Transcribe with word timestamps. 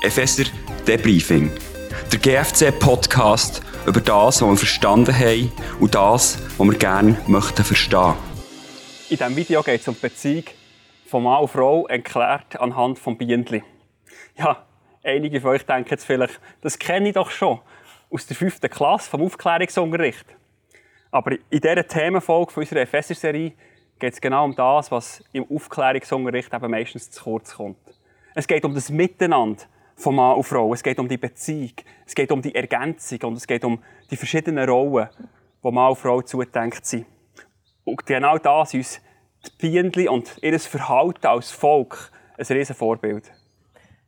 Epheser 0.00 0.44
Debriefing. 0.86 1.50
Der 2.12 2.20
GFC-Podcast 2.20 3.60
über 3.84 4.00
das, 4.00 4.40
was 4.40 4.48
wir 4.48 4.56
verstanden 4.56 5.12
haben 5.12 5.52
und 5.80 5.92
das, 5.96 6.38
was 6.56 6.66
wir 6.68 6.78
gerne 6.78 7.16
möchten 7.26 7.64
verstehen. 7.64 8.14
In 9.10 9.16
diesem 9.16 9.34
Video 9.34 9.60
geht 9.60 9.80
es 9.80 9.88
um 9.88 9.94
die 9.94 10.02
Beziehung 10.02 10.44
von 11.06 11.24
Mann 11.24 11.42
und 11.42 11.48
Frau, 11.48 11.88
erklärt 11.88 12.60
anhand 12.60 13.00
von 13.00 13.18
Bienenli. 13.18 13.64
Ja, 14.36 14.64
einige 15.02 15.40
von 15.40 15.50
euch 15.50 15.66
denken 15.66 15.90
jetzt 15.90 16.04
vielleicht, 16.04 16.38
das 16.60 16.78
kenne 16.78 17.08
ich 17.08 17.14
doch 17.14 17.32
schon 17.32 17.58
aus 18.08 18.24
der 18.24 18.36
fünften 18.36 18.70
Klasse 18.70 19.10
vom 19.10 19.22
Aufklärungsunterricht. 19.22 20.26
Aber 21.10 21.32
in 21.32 21.60
dieser 21.60 21.88
Themenfolge 21.88 22.52
von 22.52 22.62
unserer 22.62 22.82
Epheser-Serie 22.82 23.52
geht 23.98 24.12
es 24.12 24.20
genau 24.20 24.44
um 24.44 24.54
das, 24.54 24.92
was 24.92 25.24
im 25.32 25.44
Aufklärungsunterricht 25.50 26.54
eben 26.54 26.70
meistens 26.70 27.10
zu 27.10 27.24
kurz 27.24 27.56
kommt. 27.56 27.78
Es 28.36 28.46
geht 28.46 28.64
um 28.64 28.72
das 28.74 28.90
Miteinander 28.90 29.64
von 29.98 30.14
Mann 30.14 30.36
und 30.36 30.44
Frau. 30.44 30.72
Es 30.72 30.82
geht 30.82 30.98
um 30.98 31.08
die 31.08 31.18
Beziehung. 31.18 31.72
Es 32.06 32.14
geht 32.14 32.30
um 32.30 32.40
die 32.40 32.54
Ergänzung 32.54 33.18
und 33.24 33.34
es 33.34 33.46
geht 33.46 33.64
um 33.64 33.82
die 34.10 34.16
verschiedenen 34.16 34.68
Rollen, 34.68 35.08
die 35.62 35.70
Mann 35.70 35.90
und 35.90 35.96
Frau 35.96 36.22
zudenkt 36.22 36.86
sind. 36.86 37.04
Und 37.84 38.06
genau 38.06 38.38
das 38.38 38.74
ist 38.74 38.74
uns 38.74 39.00
die 39.60 39.70
Bienen 39.70 40.08
und 40.08 40.38
ihr 40.40 40.58
Verhalten 40.60 41.26
als 41.26 41.50
Volk 41.50 42.12
ein 42.38 42.46
riesen 42.46 42.76
Vorbild. 42.76 43.30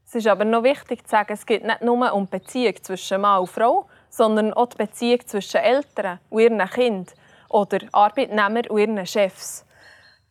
Es 0.07 0.15
ist 0.15 0.27
aber 0.27 0.45
noch 0.45 0.63
wichtig 0.63 1.05
zu 1.05 1.11
sagen, 1.11 1.33
es 1.33 1.47
geht 1.47 1.65
nicht 1.65 1.83
nur 1.83 2.13
um 2.13 2.27
die 2.27 2.39
Beziehung 2.39 2.75
zwischen 2.83 3.21
Mann 3.21 3.41
und 3.41 3.49
Frau, 3.49 3.87
sondern 4.09 4.53
auch 4.53 4.67
die 4.67 4.77
Beziehung 4.77 5.21
zwischen 5.27 5.59
Eltern 5.59 6.21
und 6.31 6.41
ihren 6.41 6.59
Kindern 6.71 7.07
oder 7.49 7.79
Arbeitnehmern 7.93 8.67
und 8.69 8.79
ihren 8.79 9.07
Chefs. 9.07 9.65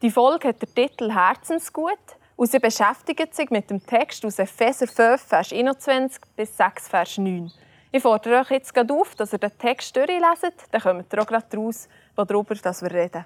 Die 0.02 0.12
Folge 0.12 0.50
hat 0.50 0.62
den 0.62 0.74
Titel 0.74 1.12
Herzensgut 1.12 1.98
und 2.40 2.50
sie 2.50 2.60
beschäftigt 2.60 3.36
sich 3.36 3.50
mit 3.50 3.70
dem 3.70 3.86
Text 3.86 4.26
aus 4.26 4.40
Epheser 4.40 4.88
5, 4.88 5.22
Vers 5.22 5.52
21 5.52 6.22
bis 6.38 6.56
6, 6.56 6.88
Vers 6.88 7.18
9. 7.18 7.52
Ich 7.92 8.02
fordere 8.02 8.40
euch 8.40 8.52
jetzt 8.52 8.74
gerade 8.74 8.94
auf, 8.94 9.14
dass 9.16 9.34
ihr 9.34 9.40
den 9.40 9.58
Text 9.58 9.94
durchleset, 9.94 10.54
dann 10.72 10.80
kommt 10.80 11.14
ihr 11.14 11.22
auch 11.22 11.28
gerade 11.28 11.58
raus, 11.58 11.90
worüber 12.16 12.56
wir 12.56 12.92
reden. 12.92 13.26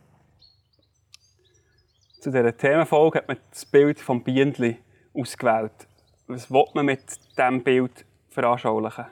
Zu 2.21 2.31
dieser 2.31 2.57
Themenfolge 2.57 3.19
hat 3.19 3.27
man 3.27 3.37
das 3.51 3.65
Bild 3.65 3.99
vom 3.99 4.23
Bienenli 4.23 4.81
ausgewählt. 5.13 5.87
Was 6.25 6.49
will 6.49 6.65
man 6.73 6.87
mit 6.87 7.03
diesem 7.37 7.63
Bild 7.63 8.05
veranschaulichen? 8.31 9.05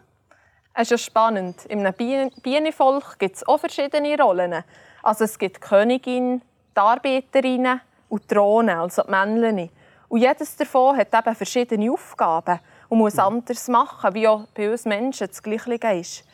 Es 0.73 0.83
ist 0.83 0.91
ja 0.91 0.97
spannend. 0.97 1.69
Einem 1.69 1.93
Bienenvolk 1.93 3.19
gibt 3.19 3.35
es 3.35 3.47
auch 3.47 3.59
verschiedene 3.59 4.19
Rollen. 4.19 4.63
Also 5.03 5.25
es 5.25 5.37
gibt 5.37 5.57
die 5.57 5.59
Königin, 5.59 6.41
die 6.75 6.79
Arbeiterinnen 6.79 7.81
und 8.09 8.23
die 8.23 8.33
Drohnen, 8.33 8.79
also 8.79 9.03
die 9.03 9.11
Männchen. 9.11 9.69
Und 10.11 10.19
jedes 10.19 10.57
davon 10.57 10.97
hat 10.97 11.13
eben 11.13 11.35
verschiedene 11.35 11.89
Aufgaben 11.89 12.59
und 12.89 12.97
muss 12.97 13.13
mhm. 13.13 13.21
anders 13.21 13.69
machen, 13.69 14.13
wie 14.13 14.27
auch 14.27 14.45
bei 14.53 14.69
uns 14.69 14.83
Menschen 14.83 15.27
das 15.27 15.41
Gleiche 15.41 15.75
ist. 15.93 16.25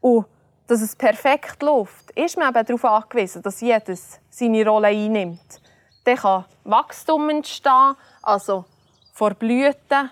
Und 0.00 0.24
dass 0.66 0.80
es 0.80 0.96
perfekt 0.96 1.62
läuft, 1.62 2.10
ist 2.12 2.38
man 2.38 2.48
eben 2.48 2.64
darauf 2.64 2.84
angewiesen, 2.86 3.42
dass 3.42 3.60
jedes 3.60 4.18
seine 4.30 4.66
Rolle 4.66 4.88
einnimmt. 4.88 5.60
Dann 6.04 6.16
kann 6.16 6.46
Wachstum 6.64 7.28
entstehen, 7.28 7.96
also 8.22 8.64
vor 9.12 9.34
Blüten 9.34 10.10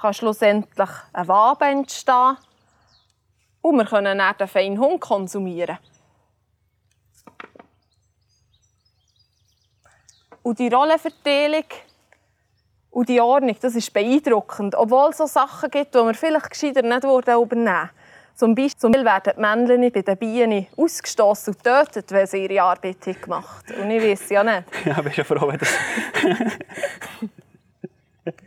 kann 0.00 0.12
schlussendlich 0.12 0.90
ein 1.12 1.28
Wabe 1.28 1.66
entstehen 1.66 2.36
und 3.62 3.76
wir 3.76 3.84
können 3.84 4.18
dann 4.18 4.36
den 4.36 4.48
feinen 4.48 4.80
Hund 4.80 5.00
konsumieren. 5.00 5.78
Und 10.42 10.58
die 10.58 10.66
Rollenverteilung 10.66 11.66
und 12.90 13.08
die 13.08 13.20
Ordnung, 13.20 13.56
das 13.60 13.74
ist 13.74 13.92
beeindruckend. 13.92 14.74
Obwohl 14.74 15.10
es 15.10 15.18
so 15.18 15.26
Sachen 15.26 15.70
gibt, 15.70 15.94
die 15.94 15.98
wir 15.98 16.14
vielleicht 16.14 16.50
gescheiter 16.50 16.82
nicht 16.82 17.04
übernehmen 17.04 17.50
würden. 17.50 17.90
Zum 18.34 18.54
Beispiel 18.54 19.04
werden 19.04 19.32
die 19.36 19.40
Männchen 19.40 19.92
bei 19.92 20.02
den 20.02 20.16
Bienen 20.16 20.66
ausgestoßen 20.76 21.52
und 21.52 21.64
getötet, 21.64 22.12
wenn 22.12 22.26
sie 22.26 22.44
ihre 22.44 22.62
Arbeit 22.62 23.00
gemacht 23.20 23.66
haben. 23.68 23.82
Und 23.82 23.90
ich 23.90 24.02
weiß 24.02 24.30
ja 24.30 24.44
nicht. 24.44 24.64
Ja, 24.84 25.02
bist 25.02 25.16
ja 25.16 25.24
froh, 25.24 25.48
wenn 25.48 25.58
das... 25.58 25.74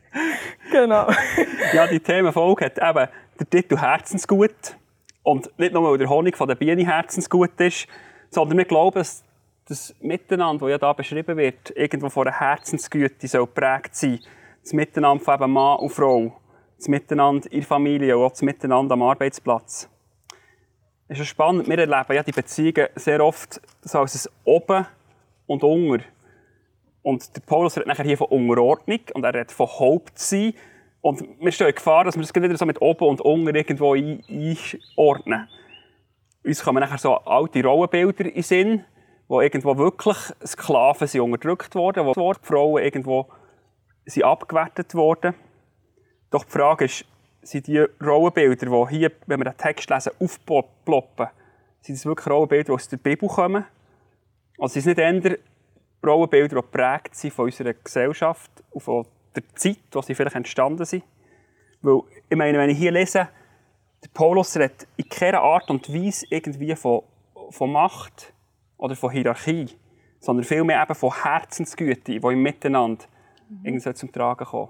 genau. 0.71 1.07
ja, 1.73 1.87
die 1.87 1.99
Themenfolge 1.99 2.65
hat 2.65 2.77
eben 2.77 3.09
den 3.39 3.49
Titel 3.49 3.77
«Herzensgut». 3.77 4.77
Und 5.23 5.51
nicht 5.59 5.73
nur, 5.73 5.91
weil 5.91 5.97
der 5.97 6.09
Honig 6.09 6.37
von 6.37 6.47
der 6.47 6.55
Biene 6.55 6.85
herzensgut 6.85 7.59
ist, 7.59 7.87
sondern 8.29 8.57
wir 8.57 8.65
glauben, 8.65 8.97
dass 8.97 9.23
das 9.65 9.95
Miteinander, 10.01 10.67
das 10.67 10.71
ja 10.71 10.87
hier 10.87 10.93
beschrieben 10.93 11.37
wird, 11.37 11.75
irgendwo 11.75 12.09
von 12.09 12.27
einer 12.27 12.39
Herzensgüte 12.39 13.27
soll 13.27 13.45
geprägt 13.45 13.95
sein. 13.95 14.19
Das 14.63 14.73
Miteinander 14.73 15.23
von 15.23 15.35
eben 15.35 15.51
Mann 15.51 15.79
und 15.79 15.89
Frau. 15.89 16.37
Das 16.77 16.87
Miteinander 16.87 17.51
in 17.51 17.59
der 17.59 17.67
Familie 17.67 18.17
und 18.17 18.25
auch 18.25 18.31
das 18.31 18.41
Miteinander 18.41 18.93
am 18.93 19.03
Arbeitsplatz. 19.03 19.87
Es 21.07 21.19
ist 21.19 21.27
spannend, 21.27 21.67
wir 21.67 21.77
erleben 21.77 22.13
ja 22.15 22.23
die 22.23 22.31
Beziehungen 22.31 22.87
sehr 22.95 23.23
oft 23.23 23.61
so 23.81 23.99
als 23.99 24.27
ein 24.27 24.33
Oben 24.45 24.87
und 25.45 25.63
Unter. 25.63 26.05
Und 27.03 27.35
der 27.35 27.41
Paulus 27.41 27.75
redet 27.75 27.87
nachher 27.87 28.05
hier 28.05 28.17
von 28.17 28.27
Unterordnung 28.27 28.99
und 29.13 29.23
er 29.23 29.33
redet 29.33 29.51
von 29.51 29.67
Hauptsein. 29.67 30.53
Und 31.01 31.23
wir 31.39 31.51
stehen 31.51 31.67
in 31.67 31.75
Gefahr, 31.75 32.05
dass 32.05 32.15
wir 32.15 32.21
das 32.21 32.33
wieder 32.33 32.57
so 32.57 32.65
mit 32.65 32.81
Oben 32.81 33.05
und 33.05 33.21
Unter 33.21 33.53
irgendwo 33.53 33.93
einordnen. 33.93 35.49
Uns 36.43 36.63
kommen 36.63 36.79
nachher 36.79 36.97
so 36.97 37.15
alte 37.15 37.63
Rollenbilder 37.63 38.25
in 38.25 38.33
den 38.33 38.43
Sinn 38.43 38.85
wo 39.31 39.39
irgendwo 39.39 39.77
wirklich 39.77 40.17
Sklaven 40.45 41.07
sind 41.07 41.21
unterdrückt 41.21 41.73
wurden, 41.73 42.05
wo 42.05 42.33
die 42.33 42.39
Frauen 42.45 42.83
irgendwo 42.83 43.29
sind 44.05 44.25
abgewertet 44.25 44.93
wurden. 44.93 45.33
Doch 46.31 46.43
die 46.43 46.51
Frage 46.51 46.83
ist, 46.83 47.05
sind 47.41 47.67
die 47.67 47.79
Rollenbilder, 47.79 48.65
die 48.65 48.97
hier, 48.97 49.11
wenn 49.27 49.39
wir 49.39 49.45
den 49.45 49.55
Text 49.55 49.89
lesen, 49.89 50.11
aufploppen, 50.19 51.27
sind 51.79 51.97
das 51.97 52.05
wirklich 52.05 52.27
Rollenbilder, 52.27 52.65
die 52.65 52.71
aus 52.73 52.89
der 52.89 52.97
Bibel 52.97 53.29
kommen? 53.29 53.63
Also 54.59 54.73
sind 54.73 54.81
es 54.81 54.97
nicht 54.97 54.99
eher 54.99 55.37
Rollenbilder, 56.05 56.49
die 56.49 56.55
geprägt 56.55 57.15
sind 57.15 57.33
von 57.33 57.45
unserer 57.45 57.73
Gesellschaft 57.73 58.51
und 58.71 58.81
von 58.81 59.07
der 59.33 59.43
Zeit, 59.55 59.77
wo 59.93 60.01
sie 60.01 60.13
vielleicht 60.13 60.35
entstanden 60.35 60.83
sind? 60.83 61.05
Weil, 61.81 62.01
ich 62.29 62.37
meine, 62.37 62.57
wenn 62.57 62.69
ich 62.69 62.77
hier 62.77 62.91
lese, 62.91 63.29
der 64.03 64.09
Paulus 64.13 64.57
redet 64.57 64.89
in 64.97 65.07
keiner 65.07 65.39
Art 65.39 65.69
und 65.69 65.87
Weise 65.87 66.25
irgendwie 66.29 66.75
von, 66.75 67.03
von 67.49 67.71
Macht, 67.71 68.33
oder 68.81 68.95
von 68.95 69.11
Hierarchie, 69.11 69.69
sondern 70.19 70.43
vielmehr 70.43 70.81
eben 70.81 70.95
von 70.95 71.13
Herzensgüte, 71.23 72.01
die 72.01 72.15
im 72.17 72.41
Miteinander 72.41 73.05
mhm. 73.47 73.95
zum 73.95 74.11
Tragen 74.11 74.43
kommen. 74.43 74.69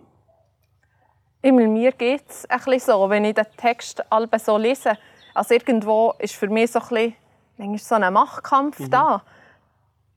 Immer 1.42 1.68
mir 1.68 1.92
geht 1.94 2.30
es 2.30 2.46
ein 2.48 2.60
bisschen 2.60 2.80
so, 2.94 3.10
wenn 3.10 3.26
ich 3.26 3.34
den 3.34 3.46
Text 3.58 4.04
so 4.38 4.58
lese. 4.58 4.98
Also 5.34 5.54
irgendwo 5.54 6.14
ist 6.20 6.36
für 6.36 6.50
mich 6.50 6.72
so 6.72 6.80
ein 6.80 7.16
bisschen, 7.58 7.78
so 7.78 7.96
ein 7.96 8.14
Machtkampf 8.14 8.80
mhm. 8.80 8.90
da. 8.90 9.24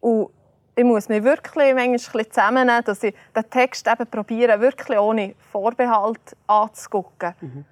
Und 0.00 0.30
ich 0.76 0.84
muss 0.84 1.08
mich 1.08 1.22
wirklich 1.22 1.72
manchmal 1.72 2.28
zusammennehmen, 2.28 2.84
dass 2.84 3.02
ich 3.04 3.14
den 3.34 3.48
Text 3.48 3.86
eben 3.86 4.06
probiere, 4.10 4.60
wirklich 4.60 4.98
ohne 4.98 5.36
Vorbehalt 5.52 6.36
anzugucken. 6.48 7.34
Mhm. 7.40 7.64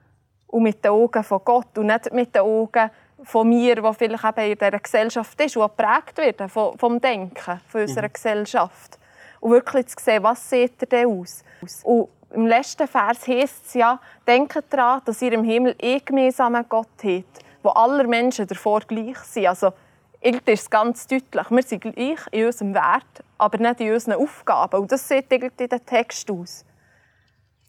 Und 0.46 0.62
mit 0.62 0.84
den 0.84 0.92
Augen 0.92 1.24
von 1.24 1.40
Gott 1.44 1.76
und 1.76 1.86
nicht 1.86 2.12
mit 2.12 2.34
den 2.34 2.42
Augen 2.42 2.90
von 3.24 3.48
mir, 3.48 3.76
die 3.76 3.94
vielleicht 3.94 4.24
eben 4.24 4.52
in 4.52 4.58
dieser 4.58 4.78
Gesellschaft 4.78 5.40
ist 5.40 5.56
und 5.56 5.62
geprägt 5.62 6.16
wird 6.16 6.50
vom, 6.50 6.78
vom 6.78 7.00
Denken 7.00 7.60
von 7.68 7.80
unserer 7.82 8.08
mhm. 8.08 8.12
Gesellschaft. 8.12 8.98
Und 9.40 9.50
wirklich 9.50 9.86
zu 9.88 9.96
sehen, 10.02 10.22
was 10.22 10.48
sieht 10.48 10.80
er 10.80 10.86
denn 10.86 11.08
aus? 11.08 11.42
Und 11.82 12.08
im 12.30 12.46
letzten 12.46 12.88
Vers 12.88 13.26
heißt 13.26 13.66
es 13.66 13.74
ja, 13.74 14.00
denkt 14.26 14.64
daran, 14.70 15.02
dass 15.04 15.20
ihr 15.20 15.32
im 15.32 15.44
Himmel 15.44 15.74
eh 15.78 15.98
gemeinsamen 16.00 16.64
Gott 16.68 16.88
habt, 17.02 17.40
wo 17.62 17.70
alle 17.70 18.06
Menschen 18.06 18.46
davor 18.46 18.80
gleich 18.80 19.18
sind. 19.18 19.46
Also, 19.46 19.72
irgendwie 20.20 20.52
ist 20.52 20.62
es 20.62 20.70
ganz 20.70 21.06
deutlich, 21.06 21.50
wir 21.50 21.62
sind 21.62 21.80
gleich 21.80 22.20
in 22.30 22.46
unserem 22.46 22.74
Wert, 22.74 23.24
aber 23.38 23.58
nicht 23.58 23.80
in 23.80 23.92
unseren 23.92 24.14
Aufgaben. 24.14 24.80
Und 24.80 24.92
das 24.92 25.06
sieht 25.06 25.26
irgendwie 25.30 25.64
in 25.64 25.68
den 25.68 25.84
Text 25.84 26.30
aus. 26.30 26.64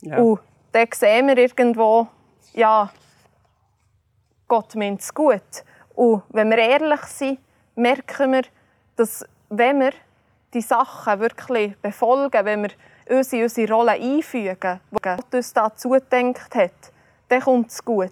Ja. 0.01 0.18
Und 0.18 0.39
dann 0.72 0.88
sehen 0.94 1.27
wir 1.27 1.38
irgendwo, 1.38 2.07
ja, 2.54 2.92
Gott 4.53 4.75
meint 4.75 5.01
es 5.01 5.11
gut. 5.11 5.63
Und 5.95 6.21
wenn 6.29 6.51
wir 6.51 6.59
ehrlich 6.59 7.01
sind, 7.05 7.39
merken 7.73 8.33
wir, 8.33 8.44
dass 8.95 9.25
wenn 9.50 9.79
wir 9.79 9.94
die 10.53 10.61
Sachen 10.61 11.19
wirklich 11.19 11.75
befolgen, 11.77 12.45
wenn 12.45 12.61
wir 12.61 13.17
uns 13.17 13.33
in 13.33 13.41
unsere 13.41 13.73
Rolle 13.73 13.94
einfügen, 13.94 14.79
die 14.91 15.01
Gott 15.01 15.33
uns 15.33 15.53
dazu 15.53 15.89
gedacht 15.89 16.53
hat, 16.53 16.71
dann 17.29 17.41
kommt 17.41 17.71
es 17.71 17.83
gut. 17.83 18.11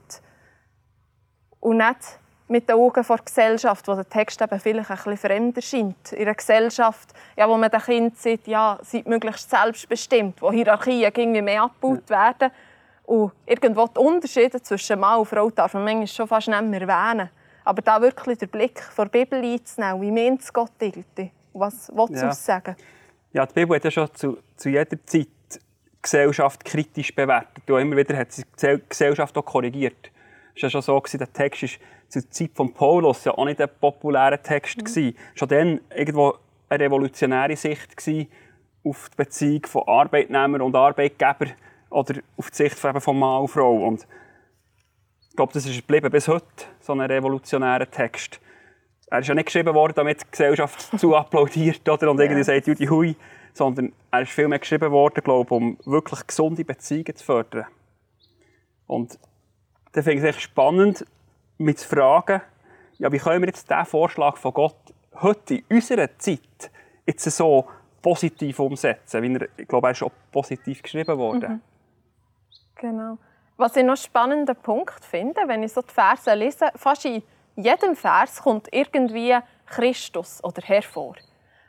Und 1.59 1.77
nicht 1.77 2.19
mit 2.47 2.67
den 2.67 2.75
Augen 2.75 3.05
der 3.07 3.17
Gesellschaft, 3.19 3.87
wo 3.87 3.93
der 3.93 4.09
Text 4.09 4.41
eben 4.41 4.59
vielleicht 4.59 4.89
ein 4.89 4.95
bisschen 4.95 5.17
fremd 5.17 5.57
erscheint. 5.57 6.11
In 6.13 6.23
einer 6.23 6.33
Gesellschaft, 6.33 7.13
ja, 7.37 7.47
wo 7.47 7.55
man 7.55 7.69
den 7.69 7.81
Kindern 7.81 8.15
sagt, 8.15 8.47
ja, 8.47 8.79
seid 8.81 9.05
möglichst 9.05 9.47
selbstbestimmt, 9.47 10.41
wo 10.41 10.51
Hierarchien 10.51 11.01
irgendwie 11.15 11.43
mehr 11.43 11.61
abgebaut 11.61 12.09
werden 12.09 12.49
und 13.11 13.33
irgendwo 13.45 13.87
die 13.87 13.99
Unterschiede 13.99 14.61
zwischen 14.61 14.97
Mann 14.97 15.19
und 15.19 15.25
Frau 15.25 15.49
darf 15.49 15.73
man 15.73 15.83
manchmal 15.83 16.07
schon 16.07 16.27
fast 16.29 16.47
nicht 16.47 16.63
mehr 16.63 16.81
erwähnen. 16.81 17.29
Aber 17.65 17.81
da 17.81 18.01
wirklich 18.01 18.37
den 18.37 18.47
Blick 18.47 18.81
vor 18.81 19.05
der 19.05 19.19
Bibel 19.19 19.43
einzunehmen, 19.43 20.01
wie 20.01 20.11
meint 20.11 20.41
es 20.41 20.53
Gott 20.53 20.71
irgendwie? 20.79 21.29
Was 21.53 21.89
will 21.93 22.05
es 22.09 22.21
ja. 22.21 22.27
uns 22.29 22.45
sagen? 22.45 22.75
Ja, 23.33 23.45
die 23.45 23.53
Bibel 23.53 23.75
hat 23.75 23.83
ja 23.83 23.91
schon 23.91 24.13
zu, 24.13 24.37
zu 24.55 24.69
jeder 24.69 24.97
Zeit 25.05 25.27
Gesellschaft 26.01 26.63
kritisch 26.63 27.13
bewertet. 27.13 27.69
Und 27.69 27.81
immer 27.81 27.97
wieder 27.97 28.15
hat 28.15 28.31
sie 28.31 28.43
die 28.61 28.81
Gesellschaft 28.87 29.37
auch 29.37 29.45
korrigiert. 29.45 30.09
Es 30.55 30.63
war 30.63 30.67
ja 30.67 30.69
schon 30.69 30.81
so, 30.81 30.99
gewesen, 30.99 31.17
der 31.17 31.33
Text 31.33 31.63
war 31.63 31.69
zur 32.07 32.31
Zeit 32.31 32.51
von 32.55 32.73
Paulus 32.73 33.25
ja 33.25 33.33
auch 33.33 33.45
nicht 33.45 33.59
ein 33.59 33.69
populärer 33.79 34.41
Text. 34.41 34.77
Mhm. 34.77 34.83
Gewesen. 34.85 35.17
Schon 35.35 35.49
dann 35.49 35.81
irgendwo 35.93 36.35
eine 36.69 36.85
revolutionäre 36.85 37.57
Sicht 37.57 37.89
auf 38.83 39.09
die 39.09 39.15
Beziehung 39.17 39.65
von 39.65 39.83
Arbeitnehmer 39.85 40.63
und 40.63 40.75
Arbeitgeber 40.75 41.47
oder 41.91 42.21
auf 42.37 42.49
die 42.49 42.55
Sicht 42.55 42.79
von, 42.79 42.99
von 42.99 43.19
Mann 43.19 43.41
und 43.41 43.47
Frau. 43.49 43.85
Und 43.85 44.07
ich 45.29 45.35
glaube, 45.35 45.53
das 45.53 45.65
ist 45.65 45.75
geblieben 45.75 46.09
bis 46.09 46.27
heute, 46.27 46.45
so 46.79 46.93
ein 46.93 47.01
revolutionärer 47.01 47.89
Text. 47.89 48.39
Er 49.07 49.19
ist 49.19 49.27
ja 49.27 49.35
nicht 49.35 49.45
geschrieben 49.45 49.73
worden, 49.75 49.93
damit 49.95 50.21
die 50.21 50.31
Gesellschaft 50.31 50.89
zu 50.99 51.15
applaudiert 51.15 51.87
oder, 51.87 52.09
und 52.09 52.19
irgendwie 52.19 52.43
sagt, 52.43 52.67
Judy 52.67 52.87
Hui, 52.87 53.15
sondern 53.53 53.91
er 54.09 54.21
ist 54.21 54.31
vielmehr 54.31 54.59
geschrieben 54.59 54.91
worden, 54.91 55.21
glaube 55.23 55.53
um 55.53 55.77
wirklich 55.85 56.25
gesunde 56.25 56.63
Beziehungen 56.63 57.15
zu 57.15 57.23
fördern. 57.23 57.65
Und 58.87 59.19
da 59.91 60.01
finde 60.01 60.29
ich 60.29 60.35
es 60.35 60.41
spannend, 60.41 61.05
mich 61.57 61.77
zu 61.77 61.87
fragen, 61.87 62.41
ja, 62.97 63.11
wie 63.11 63.17
können 63.17 63.41
wir 63.41 63.47
jetzt 63.47 63.69
diesen 63.69 63.85
Vorschlag 63.85 64.37
von 64.37 64.53
Gott 64.53 64.75
heute 65.15 65.55
in 65.55 65.63
unserer 65.69 66.07
Zeit 66.17 66.71
jetzt 67.05 67.23
so 67.23 67.67
positiv 68.01 68.59
umsetzen? 68.59 69.21
Wie 69.23 69.33
er, 69.33 69.47
ich 69.57 69.67
glaube, 69.67 69.87
er 69.87 69.91
ist 69.91 70.03
auch 70.03 70.11
positiv 70.31 70.81
geschrieben 70.83 71.17
worden. 71.17 71.53
Mhm. 71.53 71.61
Genau. 72.81 73.17
Was 73.57 73.75
ich 73.75 73.83
noch 73.83 73.89
einen 73.89 73.97
spannenden 73.97 74.55
Punkt 74.55 75.05
finde, 75.05 75.41
wenn 75.45 75.61
ich 75.61 75.71
so 75.71 75.81
die 75.81 75.93
Verse 75.93 76.33
lese, 76.33 76.71
fast 76.75 77.05
in 77.05 77.21
jedem 77.55 77.95
Vers 77.95 78.41
kommt 78.41 78.67
irgendwie 78.71 79.37
Christus 79.67 80.43
oder 80.43 80.61
Herr 80.63 80.81
vor. 80.81 81.15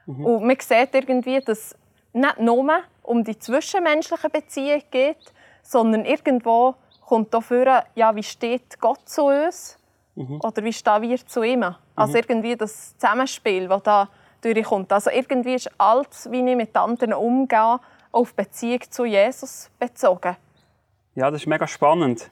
Mhm. 0.06 0.24
Und 0.24 0.46
man 0.46 0.56
sieht 0.58 0.94
irgendwie, 0.94 1.38
dass 1.40 1.58
es 1.58 1.76
nicht 2.14 2.40
nur 2.40 2.80
um 3.02 3.22
die 3.22 3.38
zwischenmenschlichen 3.38 4.30
Beziehungen 4.30 4.82
geht, 4.90 5.32
sondern 5.62 6.06
irgendwo 6.06 6.74
kommt 7.04 7.34
dafür, 7.34 7.84
ja, 7.94 8.16
wie 8.16 8.22
steht 8.22 8.80
Gott 8.80 9.06
zu 9.06 9.26
uns 9.26 9.78
mhm. 10.14 10.40
oder 10.42 10.64
wie 10.64 10.72
stehen 10.72 11.02
wir 11.02 11.26
zu 11.26 11.42
ihm. 11.42 11.62
Also 11.62 11.72
mhm. 11.72 11.78
Also 11.94 12.16
irgendwie 12.16 12.56
das 12.56 12.96
Zusammenspiel, 12.96 13.68
das 13.68 13.82
da 13.82 14.08
durchkommt. 14.40 14.90
Also 14.90 15.10
irgendwie 15.10 15.54
ist 15.54 15.70
alles, 15.78 16.30
wie 16.30 16.38
ich 16.38 16.56
mit 16.56 16.74
anderen 16.74 17.12
umgehe, 17.12 17.78
auf 18.12 18.34
Beziehung 18.34 18.80
zu 18.90 19.04
Jesus 19.04 19.70
bezogen. 19.78 20.36
Ja, 21.14 21.30
das 21.30 21.42
ist 21.42 21.46
mega 21.46 21.66
spannend. 21.66 22.30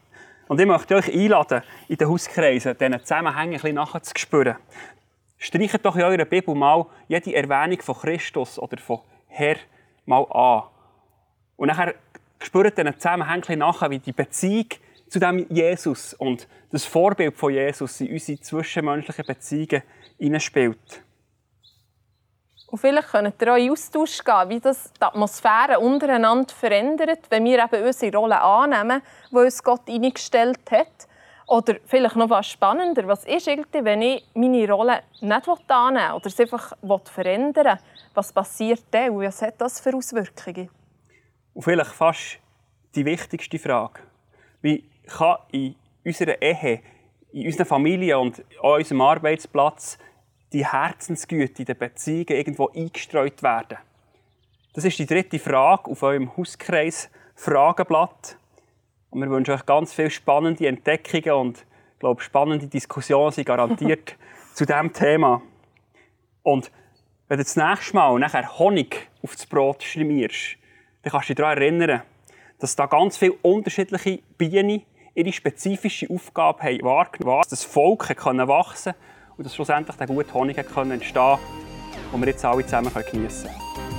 Und 0.48 0.58
ich 0.58 0.66
möchte 0.66 0.96
euch 0.96 1.12
einladen, 1.12 1.62
in 1.88 1.96
den 1.96 2.08
Hauskreisen 2.08 2.76
diesen 2.78 2.98
Zusammenhängen 3.00 3.52
ein 3.52 3.60
bisschen 3.60 3.74
nachzuspüren. 3.74 4.56
Streicht 5.36 5.84
doch 5.84 5.96
in 5.96 6.02
eurer 6.02 6.24
Bibel 6.24 6.54
mal 6.54 6.86
jede 7.06 7.34
Erwähnung 7.34 7.80
von 7.82 7.94
Christus 7.94 8.58
oder 8.58 8.78
von 8.78 9.00
Herr 9.28 9.56
mal 10.06 10.24
an. 10.30 10.62
Und 11.56 11.68
nachher 11.68 11.94
spürt 12.40 12.78
diesen 12.78 12.98
Zusammenhang 12.98 13.44
nach, 13.58 13.90
wie 13.90 13.98
die 13.98 14.12
Beziehung 14.12 14.68
zu 15.08 15.18
dem 15.18 15.46
Jesus 15.50 16.14
und 16.14 16.48
das 16.70 16.86
Vorbild 16.86 17.36
von 17.36 17.52
Jesus 17.52 18.00
in 18.00 18.12
unsere 18.12 18.40
zwischenmenschlichen 18.40 19.26
Beziehungen 19.26 19.82
hineinspielt. 20.18 21.02
Und 22.70 22.78
vielleicht 22.78 23.08
könnt 23.08 23.42
ihr 23.42 23.52
auch 23.52 23.56
in 23.56 23.72
Austausch 23.72 24.22
gehen, 24.22 24.48
wie 24.48 24.60
das 24.60 24.92
die 24.92 25.02
Atmosphäre 25.02 25.80
untereinander 25.80 26.54
verändert, 26.54 27.26
wenn 27.28 27.44
wir 27.44 27.64
eben 27.64 27.84
unsere 27.84 28.16
Rolle 28.16 28.40
annehmen, 28.40 29.02
die 29.30 29.36
uns 29.36 29.62
Gott 29.62 29.88
eingestellt 29.88 30.70
hat. 30.70 31.08
Oder 31.48 31.78
vielleicht 31.84 32.14
noch 32.14 32.30
was 32.30 32.46
spannender, 32.46 33.08
was 33.08 33.24
ist 33.24 33.48
irgendwie, 33.48 33.84
wenn 33.84 34.02
ich 34.02 34.24
meine 34.34 34.70
Rolle 34.70 35.02
nicht 35.20 35.48
annehmen 35.68 36.12
oder 36.12 36.26
es 36.26 36.38
einfach 36.38 36.76
verändern 37.06 37.64
will? 37.64 37.78
Was 38.14 38.32
passiert 38.32 38.84
dann 38.92 39.10
und 39.10 39.24
was 39.24 39.42
hat 39.42 39.60
das 39.60 39.80
für 39.80 39.92
Auswirkungen? 39.96 40.70
Und 41.52 41.62
vielleicht 41.62 41.90
fast 41.90 42.38
die 42.94 43.04
wichtigste 43.04 43.58
Frage. 43.58 44.00
Wie 44.62 44.84
kann 45.08 45.38
in 45.50 45.74
unserer 46.04 46.40
Ehe, 46.40 46.82
in 47.32 47.46
unserer 47.46 47.66
Familie 47.66 48.16
und 48.16 48.44
an 48.62 48.70
unserem 48.74 49.00
Arbeitsplatz 49.00 49.98
die 50.52 50.66
Herzensgüte 50.66 51.62
in 51.62 51.66
den 51.66 51.78
Beziehungen 51.78 52.28
irgendwo 52.28 52.68
eingestreut 52.68 53.42
werden? 53.42 53.78
Das 54.72 54.84
ist 54.84 54.98
die 54.98 55.06
dritte 55.06 55.38
Frage 55.38 55.90
auf 55.90 56.02
eurem 56.02 56.36
Hauskreis 56.36 57.10
Fragenblatt. 57.34 58.36
Und 59.10 59.20
wir 59.20 59.30
wünschen 59.30 59.54
euch 59.54 59.66
ganz 59.66 59.92
viele 59.92 60.10
spannende 60.10 60.68
Entdeckungen 60.68 61.48
und 61.48 61.58
ich 61.58 61.98
glaube, 61.98 62.22
spannende 62.22 62.66
Diskussionen 62.66 63.32
sind 63.32 63.46
garantiert 63.46 64.16
zu 64.54 64.64
diesem 64.64 64.92
Thema. 64.92 65.42
Und 66.42 66.70
wenn 67.28 67.38
du 67.38 67.44
das 67.44 67.56
nächste 67.56 67.94
Mal 67.94 68.18
nachher 68.18 68.58
Honig 68.58 69.08
auf 69.22 69.36
das 69.36 69.46
Brot 69.46 69.82
schmierst, 69.82 70.56
dann 71.02 71.12
kannst 71.12 71.28
du 71.28 71.34
dich 71.34 71.42
daran 71.42 71.58
erinnern, 71.58 72.02
dass 72.58 72.76
da 72.76 72.86
ganz 72.86 73.16
viele 73.16 73.32
unterschiedliche 73.42 74.20
Bienen 74.38 74.82
ihre 75.14 75.32
spezifische 75.32 76.08
Aufgabe 76.10 76.62
haben 76.62 76.82
wahrgenommen 76.82 77.40
dass 77.42 77.50
das 77.50 77.64
Volk 77.64 78.08
wachsen 78.08 78.46
konnte 78.46 78.94
und 79.40 79.44
dass 79.44 79.54
schlussendlich 79.54 79.96
der 79.96 80.06
gute 80.06 80.34
Honig 80.34 80.58
entstehen 80.58 80.74
konnte, 80.74 80.98
den 80.98 82.20
wir 82.20 82.28
jetzt 82.28 82.44
alle 82.44 82.62
zusammen 82.62 82.92
geniessen 83.10 83.48
können. 83.48 83.89